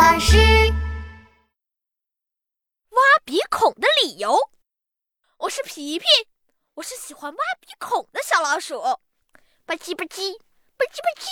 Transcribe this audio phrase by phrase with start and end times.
[0.00, 0.38] 巴士。
[2.88, 4.34] 挖鼻孔的理由。
[5.40, 6.06] 我是皮皮，
[6.72, 8.80] 我是喜欢挖鼻孔的小老鼠。
[8.80, 11.26] 吧唧吧唧，吧唧吧唧，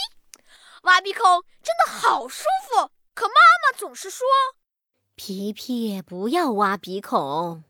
[0.83, 2.91] 挖鼻孔真的好舒服。
[3.15, 4.27] 可妈妈总是说
[5.17, 7.65] ：“皮皮，不要挖鼻孔。”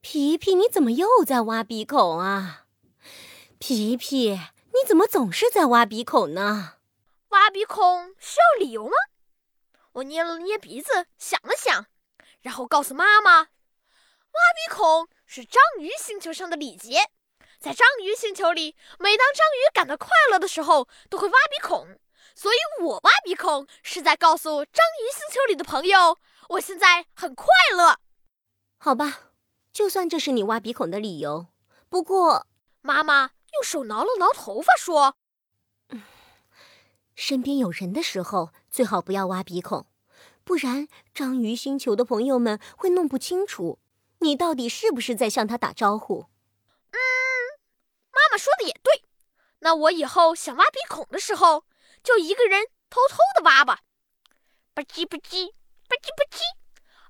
[0.00, 2.66] 皮皮，你怎么又在挖鼻孔啊？
[3.58, 6.74] 皮皮，你怎么总是在挖鼻孔呢？
[7.30, 8.94] 挖鼻孔需要理由吗？
[9.92, 11.86] 我捏了捏鼻子，想了想，
[12.42, 17.10] 然后告诉妈妈：“挖鼻孔是章鱼星球上的礼节，
[17.58, 21.98] 在章鱼星球里，每当章鱼感到快乐的时候，都会挖鼻孔。
[22.34, 26.18] 所以我挖鼻孔是在告诉章鱼星球里的朋友，
[26.50, 27.98] 我现在很快乐。
[28.78, 29.32] 好吧，
[29.72, 31.48] 就算这是你挖鼻孔的理由。
[31.88, 32.46] 不过，
[32.82, 35.16] 妈妈用手挠了挠头发，说。”
[37.20, 39.86] 身边有人的时候，最好不要挖鼻孔，
[40.44, 43.80] 不然章鱼星球的朋友们会弄不清楚
[44.20, 46.26] 你到底是不是在向他打招呼。
[46.92, 46.96] 嗯，
[48.12, 49.02] 妈妈说的也对，
[49.58, 51.64] 那我以后想挖鼻孔的时候，
[52.04, 53.80] 就一个人偷偷的挖吧。
[54.72, 55.48] 吧唧吧唧，
[55.88, 56.42] 吧唧吧唧，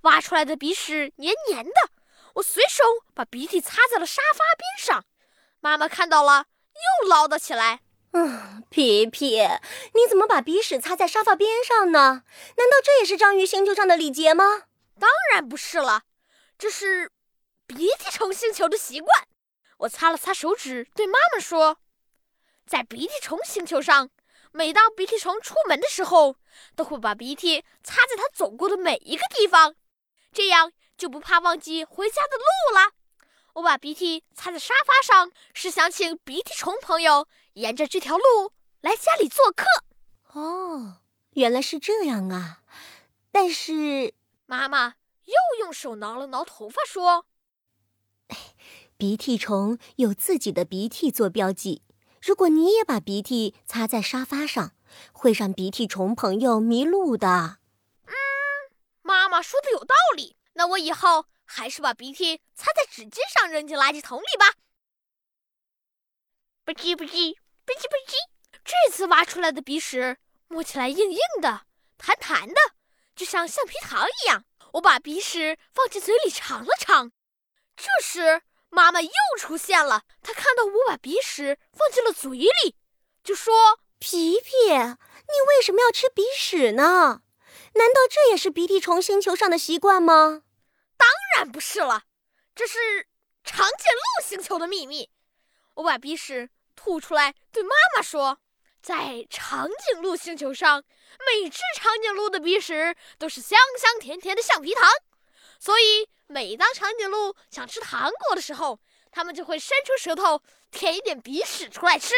[0.00, 1.90] 挖出来的鼻屎黏黏的，
[2.36, 2.82] 我随手
[3.12, 5.04] 把鼻涕擦在了沙发边上，
[5.60, 6.46] 妈妈看到了
[7.02, 7.82] 又唠叨起来。
[8.12, 9.36] 嗯，皮皮，
[9.94, 12.24] 你怎么把鼻屎擦在沙发边上呢？
[12.56, 14.62] 难道这也是章鱼星球上的礼节吗？
[14.98, 16.02] 当然不是了，
[16.58, 17.12] 这是
[17.66, 19.28] 鼻涕虫星球的习惯。
[19.78, 21.78] 我擦了擦手指，对妈妈说
[22.66, 24.10] ：“在鼻涕虫星球上，
[24.52, 26.36] 每当鼻涕虫出门的时候，
[26.74, 29.76] 都会把鼻涕擦在它走过的每一个地方，
[30.32, 32.92] 这样就不怕忘记回家的路了。”
[33.54, 39.64] 我把鼻涕擦在沙发上，是想请鼻涕虫朋友沿着这条路来家里做客。
[40.32, 40.98] 哦，
[41.30, 42.62] 原来是这样啊！
[43.32, 44.14] 但是
[44.46, 47.26] 妈妈又用手挠了挠头发，说
[48.96, 51.82] ：“鼻涕虫有自己的鼻涕做标记，
[52.22, 54.72] 如果你也把鼻涕擦在沙发上，
[55.12, 57.58] 会让鼻涕虫朋友迷路的。”
[58.06, 58.12] 嗯，
[59.02, 60.36] 妈妈说的有道理。
[60.52, 61.26] 那我以后。
[61.50, 64.52] 还是把鼻涕擦在纸巾上，扔进垃圾桶里吧。
[66.64, 68.14] 吧唧吧唧，吧唧吧唧，
[68.62, 71.62] 这次挖出来的鼻屎摸起来硬硬的、
[71.96, 72.54] 弹弹的，
[73.16, 74.44] 就像橡皮糖一样。
[74.74, 77.10] 我把鼻屎放进嘴里尝了尝，
[77.74, 80.02] 这时妈妈又出现了。
[80.22, 82.76] 她看到我把鼻屎放进了嘴里，
[83.24, 87.22] 就说：“皮皮，你为什么要吃鼻屎呢？
[87.74, 90.42] 难道这也是鼻涕虫星球上的习惯吗？”
[90.98, 92.02] 当然不是了，
[92.54, 93.08] 这是
[93.42, 95.10] 长颈鹿星球的秘密。
[95.74, 98.40] 我把鼻屎吐出来，对妈妈说
[98.82, 100.84] ：“在长颈鹿星球上，
[101.24, 104.90] 每只长颈鹿的鼻屎都是香香甜甜的橡皮糖。
[105.60, 108.80] 所以，每当长颈鹿想吃糖果的时候，
[109.10, 112.14] 它们就会伸出舌头舔一点鼻屎出来吃。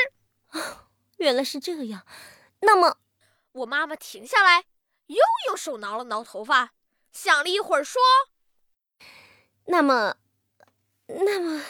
[1.18, 2.06] ”原来是这样。
[2.60, 2.98] 那么，
[3.52, 4.64] 我妈妈停下来，
[5.06, 5.16] 又
[5.46, 6.72] 用手挠了挠头发，
[7.12, 8.00] 想了一会儿说。
[9.70, 10.16] 那么，
[11.06, 11.62] 那么，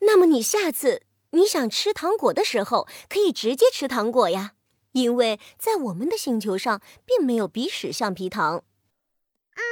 [0.00, 4.54] 那么，你下次你想吃糖果的时候，可以直接吃糖果呀，
[4.92, 8.64] 因为在我们的星球上并没有鼻屎橡皮糖。
[9.54, 9.62] 嗯，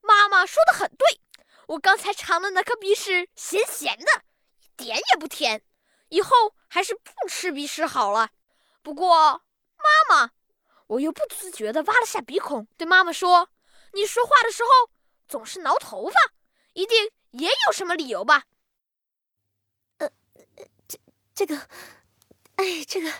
[0.00, 1.20] 妈妈说的很对，
[1.68, 4.22] 我刚才尝的那颗鼻屎咸咸的，
[4.58, 5.62] 一点也不甜，
[6.08, 8.30] 以后还是不吃鼻屎好了。
[8.82, 9.42] 不过，
[9.76, 10.32] 妈妈，
[10.88, 13.50] 我又不自觉地挖了下鼻孔，对妈妈说
[13.94, 14.90] ：“你说话的时候
[15.28, 16.14] 总是挠头发。”
[16.76, 18.44] 一定也有什么理由吧？
[19.96, 20.10] 呃，
[20.86, 21.00] 这
[21.34, 21.56] 这个，
[22.56, 23.10] 哎，这个，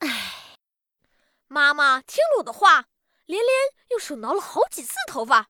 [0.00, 0.58] 哎，
[1.48, 2.88] 妈妈听了我的话，
[3.24, 3.50] 连连
[3.88, 5.48] 用手挠了好几次头发，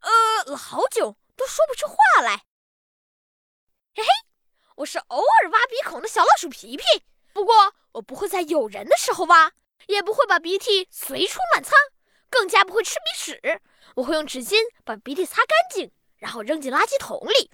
[0.00, 0.10] 呃，
[0.46, 2.38] 了好久都说不出话来。
[3.94, 4.08] 嘿嘿，
[4.74, 6.82] 我是偶尔挖鼻孔的小老鼠皮皮，
[7.32, 9.52] 不过我不会在有人的时候挖，
[9.86, 11.70] 也不会把鼻涕随处乱擦，
[12.28, 13.62] 更加不会吃鼻屎。
[13.94, 15.92] 我会用纸巾把鼻涕擦干净。
[16.22, 17.50] 然后扔进垃圾桶里。